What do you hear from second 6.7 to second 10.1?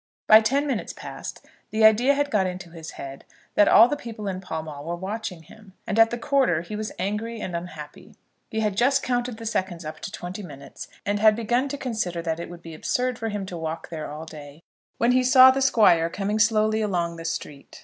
was angry and unhappy. He had just counted the seconds up